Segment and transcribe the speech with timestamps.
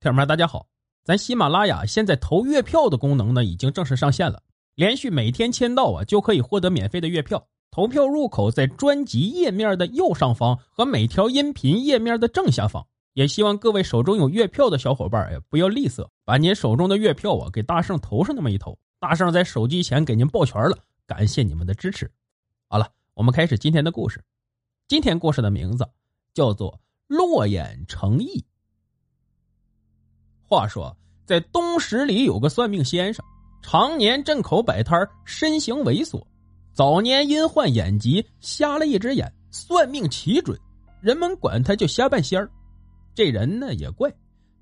[0.00, 0.68] 听友们，大家好！
[1.02, 4.40] 咱喜马拉雅现在投月票的功能呢，已经正式上线了。
[4.76, 7.44] 连续每天签到啊，就可以获得免费的月票。
[7.72, 12.86] 投票入口在专辑页面的右上方和每条音频页面的正下方。
[13.14, 18.78] 也希望各位手中有月票的小伙伴呀，不要吝啬，把您手中的月票啊给大圣投上那么一投。
[19.00, 20.78] 大圣在手机前给您抱拳了，
[21.08, 22.08] 感谢你们的支持。
[22.68, 24.22] 好了，我们开始今天的故事。
[24.86, 25.84] 今天故事的名字
[26.32, 26.72] 叫做
[27.08, 28.26] 《落眼成意》。
[30.48, 30.96] 话说，
[31.26, 33.22] 在东十里有个算命先生，
[33.60, 36.24] 常年镇口摆摊身形猥琐。
[36.72, 40.58] 早年因患眼疾，瞎了一只眼，算命奇准，
[41.02, 42.50] 人们管他叫瞎半仙儿。
[43.14, 44.10] 这人呢也怪，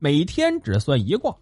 [0.00, 1.32] 每天只算一卦，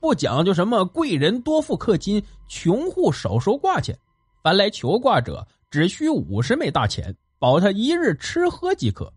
[0.00, 3.96] 不讲究什么贵人多富克金，穷户少收卦钱。
[4.42, 9.12] 凡来求卦者，只需五十枚大钱，保他一日吃喝即可。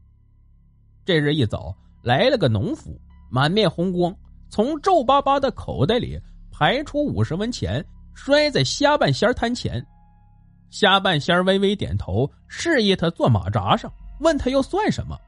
[1.04, 2.96] 这日一早，来了个农夫，
[3.32, 4.16] 满面红光。
[4.56, 6.18] 从皱巴巴的口袋里
[6.50, 9.86] 排出五十文钱，摔在瞎半仙摊前。
[10.70, 15.20] 瞎半仙微微点头，示意他坐马扎上，问他要算什么。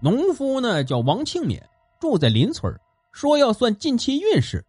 [0.00, 1.60] 农夫呢叫王庆勉，
[2.00, 2.74] 住在邻村，
[3.12, 4.64] 说要算近期运势。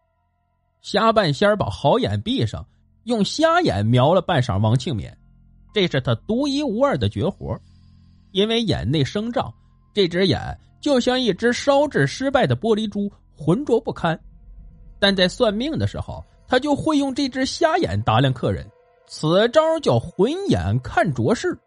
[0.82, 2.68] 瞎半仙把好眼闭上，
[3.06, 5.10] 用瞎眼瞄了半晌王庆勉，
[5.74, 7.58] 这是他独一无二的绝活。
[8.32, 9.50] 因为眼内生障，
[9.94, 13.10] 这只眼就像一只烧制失败的玻璃珠。
[13.40, 14.20] 浑浊不堪，
[15.00, 18.70] 但在算命的时候，他就会用这只瞎眼打量客人，
[19.08, 21.58] 此招叫浑眼看浊事。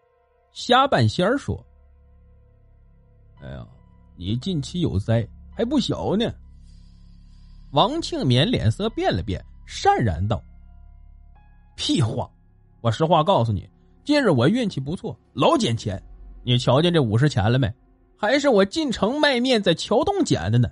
[0.53, 1.64] 瞎半仙儿说
[3.41, 3.67] ：“哎呀，
[4.17, 6.31] 你近期有灾，还不小呢。”
[7.73, 10.42] 王庆勉脸色变了变，讪然道
[11.75, 12.31] ：“屁话！
[12.83, 13.67] 我实话告诉你，
[14.05, 16.01] 今日我运气不错，老捡钱。
[16.45, 17.73] 你瞧见这五十钱了没？
[18.19, 20.69] 还是我进城卖面在桥洞捡的呢。”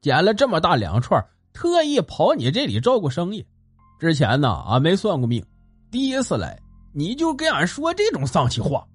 [0.00, 3.44] 捡了这么大两串，特意跑你这里照顾生意。
[3.98, 5.44] 之前呢，俺没算过命，
[5.90, 6.56] 第一次来
[6.92, 8.86] 你就跟俺说这种丧气话。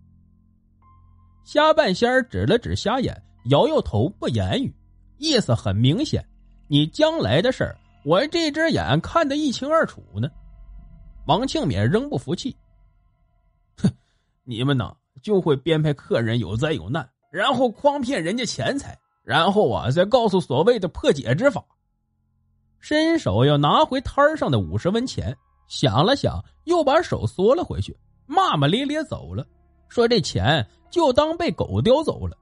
[1.44, 4.74] 瞎半仙指了指瞎眼，摇摇头不言语，
[5.18, 6.26] 意思很明显：
[6.68, 10.30] 你将来的事儿，我这只眼看得一清二楚呢。
[11.26, 12.56] 王庆勉仍不服气，
[13.78, 13.90] 哼，
[14.46, 18.98] 你们呢就会编排客人有灾有难，然后诓骗人家钱财。
[19.24, 21.64] 然后啊，再告诉所谓的破解之法。
[22.80, 25.36] 伸手要拿回摊上的五十文钱，
[25.68, 29.46] 想了想，又把手缩了回去，骂骂咧咧走了，
[29.88, 32.38] 说这钱就当被狗叼走了。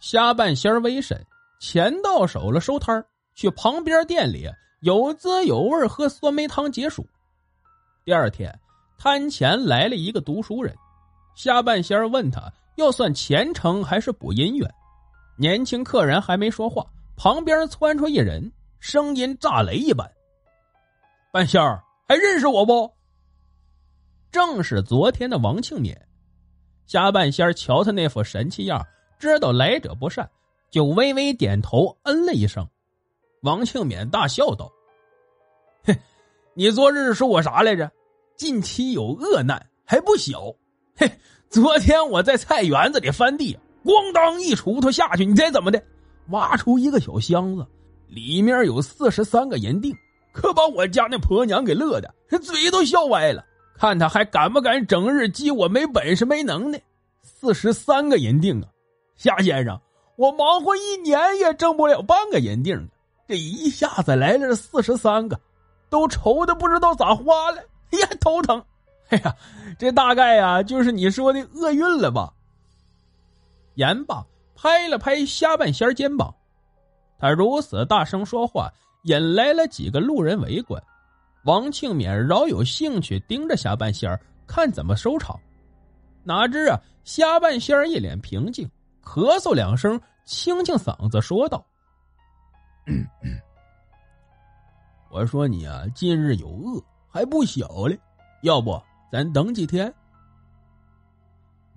[0.00, 1.24] 瞎半仙微神，
[1.60, 3.04] 钱到手了，收摊
[3.36, 4.50] 去旁边店里
[4.80, 7.06] 有滋有味喝酸梅汤解暑。
[8.04, 8.52] 第二天，
[8.98, 10.74] 摊前来了一个读书人，
[11.36, 14.74] 瞎半仙问他要算前程还是补姻缘。
[15.40, 16.84] 年轻客人还没说话，
[17.16, 20.06] 旁边窜出一人，声音炸雷一般
[21.32, 22.92] ：“半仙儿还认识我不？”
[24.30, 25.96] 正是昨天的王庆勉。
[26.86, 28.86] 瞎半仙儿瞧他那副神气样，
[29.18, 30.28] 知道来者不善，
[30.70, 32.68] 就微微点头，嗯了一声。
[33.40, 34.70] 王庆勉大笑道
[35.82, 35.98] ：“嘿，
[36.52, 37.90] 你昨日说我啥来着？
[38.36, 40.54] 近期有恶难，还不小。
[40.94, 41.10] 嘿，
[41.48, 45.82] 昨天我在菜园子里翻地。”咣当一锄头下去，你猜怎么的？
[46.28, 47.66] 挖出一个小箱子，
[48.06, 49.92] 里面有四十三个银锭，
[50.32, 53.44] 可把我家那婆娘给乐的，嘴都笑歪了。
[53.76, 56.80] 看他还敢不敢整日激我没本事没能耐？
[57.22, 58.68] 四十三个银锭啊，
[59.16, 59.80] 夏先生，
[60.16, 62.88] 我忙活一年也挣不了半个银锭
[63.26, 65.40] 这一下子来了四十三个，
[65.88, 67.62] 都愁的不知道咋花了。
[67.92, 68.62] 哎呀，头疼！
[69.08, 69.34] 哎呀，
[69.78, 72.32] 这大概呀就是你说的厄运了吧？
[73.80, 74.22] 言罢，
[74.54, 76.34] 拍了拍虾半仙肩膀。
[77.18, 78.70] 他如此大声说话，
[79.04, 80.82] 引来了几个路人围观。
[81.44, 85.40] 王庆勉饶有兴趣盯着虾半仙看怎么收场。
[86.22, 88.70] 哪知啊，虾半仙一脸平静，
[89.02, 91.64] 咳嗽两声，清清嗓子说道
[95.10, 97.98] ：“我说你啊，近日有恶，还不小嘞，
[98.42, 98.78] 要不
[99.10, 99.90] 咱等几天？”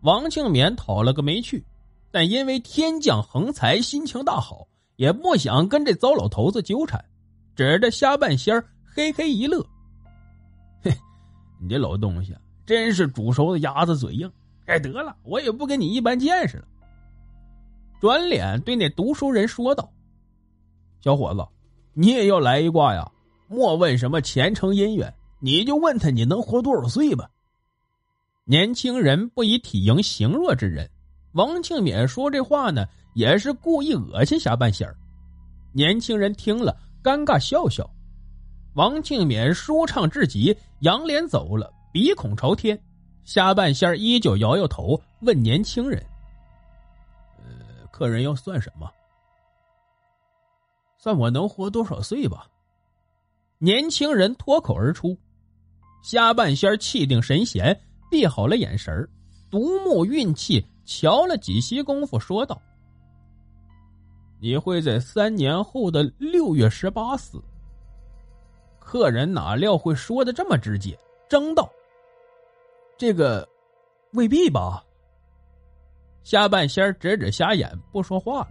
[0.04, 1.66] 王庆勉讨了个没趣。
[2.14, 4.68] 但因为天降横财，心情大好，
[4.98, 7.04] 也不想跟这糟老头子纠缠，
[7.56, 9.66] 指着瞎半仙儿嘿嘿一乐
[10.84, 10.96] ：“嘿，
[11.60, 12.38] 你这老东西
[12.68, 14.32] 真是煮熟的鸭子嘴硬。
[14.68, 16.68] 哎，得了，我也不跟你一般见识了。”
[18.00, 19.92] 转脸对那读书人说道
[21.02, 21.44] ：“小伙子，
[21.94, 23.12] 你也要来一卦呀？
[23.48, 27.28] 莫问什么前程姻缘，你就问他你能活多少岁吧。”
[28.46, 30.88] 年轻人不以体型行弱之人。
[31.34, 34.96] 王庆勉说这话呢，也是故意恶心瞎半仙儿。
[35.72, 37.90] 年轻人听了，尴尬笑笑。
[38.76, 42.80] 王庆勉舒畅至极，仰脸走了，鼻孔朝天。
[43.24, 46.04] 下半仙儿依旧摇摇头，问年轻人
[47.40, 48.92] ：“呃，客人要算什么？
[50.98, 52.48] 算我能活多少岁吧？”
[53.60, 55.18] 年轻人脱口而出。
[56.04, 57.80] 下半仙儿气定神闲，
[58.12, 59.10] 闭好了眼神儿
[59.50, 62.62] 独木运气，瞧了几息功夫，说道
[64.40, 67.42] ：“你会在三年后的六月十八死。”
[68.80, 70.98] 客人哪料会说的这么直接，
[71.30, 71.70] 争道
[72.98, 73.48] ：“这个
[74.12, 74.84] 未必吧？”
[76.24, 78.50] 下半仙指指瞎眼，不说话了。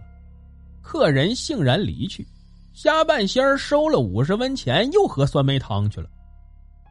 [0.81, 2.27] 客人悻然离去。
[2.73, 6.09] 下半仙收了五十文钱，又喝酸梅汤去了。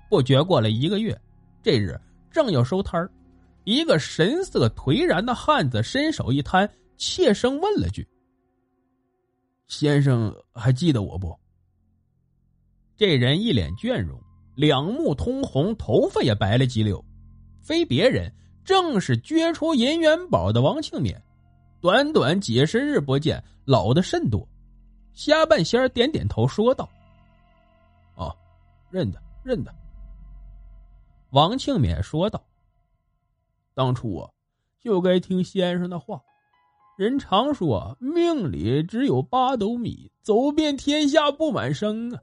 [0.08, 1.20] 不觉过了一个月，
[1.62, 2.00] 这日
[2.30, 3.10] 正要收摊儿，
[3.64, 8.06] 一个神色颓然的汉子伸手一摊，怯声问了句
[9.68, 11.38] ：“先生还记得我不？”
[12.96, 14.20] 这人一脸倦容，
[14.54, 17.02] 两目通红，头发也白了几绺，
[17.62, 18.32] 非别人，
[18.64, 21.16] 正是掘出银元宝的王庆勉。
[21.80, 24.46] 短短几十日不见，老的甚多。
[25.14, 26.88] 瞎半仙点点头，说道
[28.14, 28.34] ：“哦，
[28.88, 29.74] 认得，认得。”
[31.30, 32.40] 王庆勉说道
[33.74, 34.30] ：“当初啊，
[34.82, 36.20] 就该听先生的话。
[36.98, 42.20] 人常说，命里只有八斗米，走遍天下不满生啊。”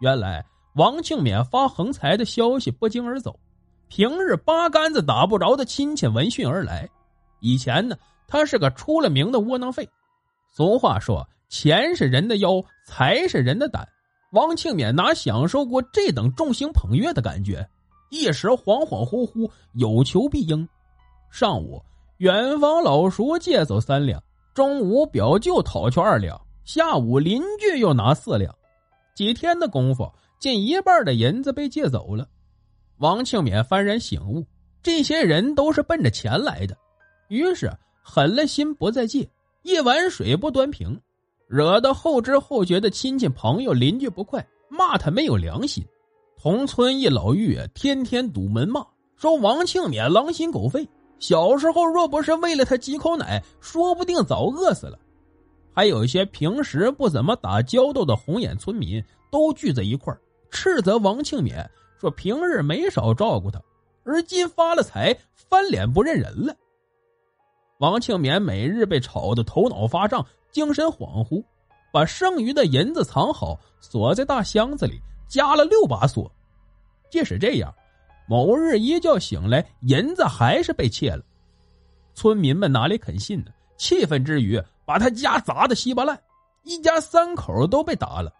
[0.00, 3.38] 原来王庆勉发横财的消息不胫而走，
[3.88, 6.88] 平日八竿子打不着的亲戚闻讯而来。
[7.40, 7.96] 以前呢，
[8.28, 9.88] 他是个出了名的窝囊废。
[10.46, 13.86] 俗话说：“钱是人的腰，财是人的胆。”
[14.32, 17.68] 王庆勉哪享受过这等众星捧月的感觉？
[18.10, 20.68] 一时恍恍惚惚，有求必应。
[21.30, 21.82] 上午，
[22.18, 24.18] 远房老叔借走三两；
[24.54, 28.54] 中午，表舅讨去二两；下午，邻居又拿四两。
[29.14, 32.26] 几天的功夫，近一半的银子被借走了。
[32.98, 34.44] 王庆勉幡然醒悟，
[34.82, 36.76] 这些人都是奔着钱来的，
[37.28, 37.70] 于是
[38.02, 39.28] 狠了心不再借，
[39.62, 40.98] 一碗水不端平，
[41.46, 45.84] 惹得后知后觉的亲戚朋友邻居不快，骂他没有良心。
[46.40, 48.86] 同村一老妪天天堵门骂，
[49.16, 50.88] 说王庆勉狼心狗肺，
[51.18, 54.96] 小时候若不是喂了他几口奶，说不定早饿死了。
[55.74, 59.02] 还有一些平时不怎么打交道的红眼村民
[59.32, 60.16] 都聚在一块
[60.48, 61.66] 斥责王庆勉
[62.00, 63.60] 说：“平日没少照顾他，
[64.04, 66.54] 而今发了财，翻脸不认人了。”
[67.80, 71.42] 王庆勉每日被吵得头脑发胀，精神恍惚，
[71.92, 76.30] 把剩余的银子藏好，锁在大箱子里，加了六把锁。
[77.10, 77.72] 即使这样，
[78.28, 81.22] 某日一觉醒来，银子还是被窃了。
[82.14, 83.52] 村民们哪里肯信呢？
[83.76, 84.60] 气愤之余。
[84.84, 86.18] 把他家砸得稀巴烂，
[86.62, 88.32] 一家三口都被打了。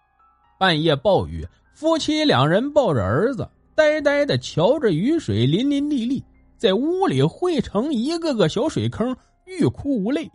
[0.59, 6.25] 半夜暴雨，夫妻两人抱着儿子，呆呆的瞧着雨水淋淋沥沥，
[6.57, 9.15] 在屋里汇成一个个小水坑，
[9.45, 10.27] 欲哭无泪。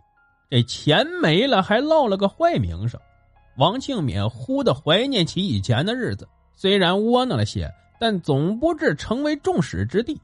[0.48, 3.00] 这钱没了，还落了个坏名声。
[3.56, 10.20] 王庆敏忽的怀念起以前的日子，虽然窝囊了些，但总不至成为众矢之的。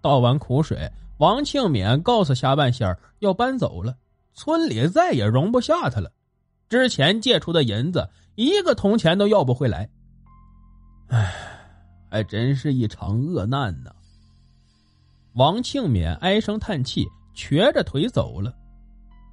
[0.00, 3.96] 倒完苦水，王庆勉告诉下半仙要搬走了。
[4.34, 6.10] 村里再也容不下他了，
[6.68, 9.88] 之前借出的银子一个铜钱都要不回来。
[11.08, 11.32] 唉，
[12.10, 13.92] 还真是一场恶难呐！
[15.34, 18.54] 王庆勉唉声叹气，瘸着腿走了。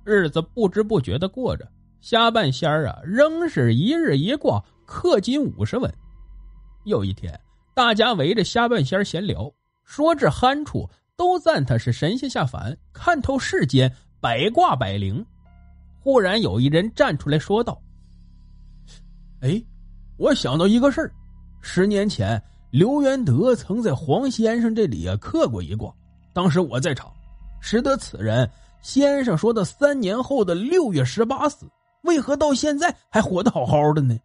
[0.03, 1.67] 日子不知不觉的过着，
[1.99, 5.91] 下半仙儿啊，仍是一日一卦，氪金五十文。
[6.83, 7.39] 有一天，
[7.73, 9.51] 大家围着虾半仙闲聊，
[9.83, 13.91] 说至酣处，都赞他是神仙下凡，看透世间。
[14.21, 15.25] 百卦百灵，
[15.99, 17.81] 忽然有一人站出来说道
[19.41, 19.59] ：“哎，
[20.17, 21.11] 我想到一个事儿，
[21.59, 25.91] 十年前刘元德曾在黄先生这里啊刻过一卦，
[26.33, 27.11] 当时我在场，
[27.61, 28.47] 识得此人。
[28.83, 31.65] 先生说的三年后的六月十八死，
[32.03, 34.15] 为何到现在还活得好好的呢？”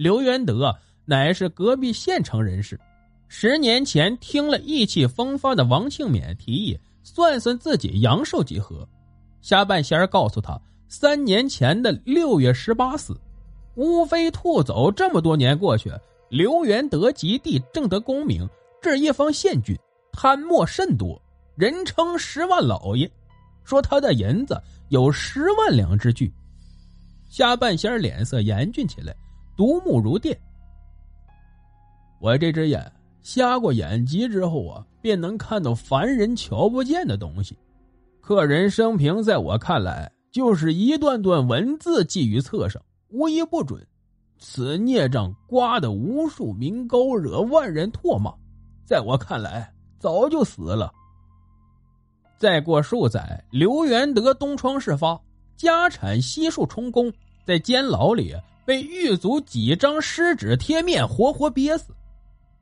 [0.00, 2.80] 刘元德乃是隔壁县城人士，
[3.28, 6.80] 十年前听了意气风发的王庆勉提议。
[7.02, 8.88] 算算自己阳寿几何？
[9.42, 13.14] 下半仙儿告诉他，三年前的六月十八死。
[13.74, 15.92] 乌飞兔走这么多年过去，
[16.30, 18.48] 刘元德及第，正得功名，
[18.80, 19.78] 这一方县郡，
[20.12, 21.20] 贪墨甚多，
[21.56, 23.10] 人称十万老爷。
[23.64, 26.32] 说他的银子有十万两之巨。
[27.28, 29.14] 下半仙脸色严峻起来，
[29.60, 30.34] 独目如电。
[32.18, 32.90] 我这只眼。
[33.20, 37.54] 瞎过眼疾之后啊，便能看到凡人瞧不见的东西。
[38.22, 43.86] 客人生平在我看来就是一段段文字记于册上，无一不准。
[44.38, 48.32] 此孽障刮得无数名高惹，万人唾骂。
[48.86, 50.90] 在我看来，早就死了。
[52.38, 55.20] 再过数载，刘元德东窗事发，
[55.54, 57.12] 家产悉数充公，
[57.44, 61.94] 在监牢里被狱卒几张湿纸贴面活活憋死。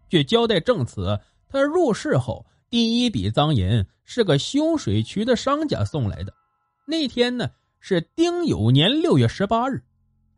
[0.09, 6.33] 据交代证词，他入室后第一笔赃银是个修水渠的商家送来的。
[6.87, 7.51] 那天呢
[7.81, 9.83] 是丁酉年六月十八日，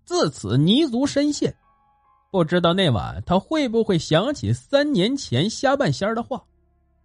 [0.04, 1.54] 自此泥足深陷。
[2.32, 6.42] 不知道那晚他会不会想起三年前瞎半仙的话？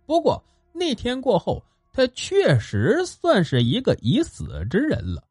[0.06, 0.44] 不过
[0.74, 5.00] 那天过后，他确实算是一个已死之人。
[5.14, 5.24] 了，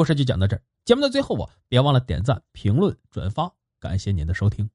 [0.00, 0.62] 故事就讲到这儿。
[0.86, 4.70] 节目的最后啊，别忘了点赞、评论、转发，感谢您的收听。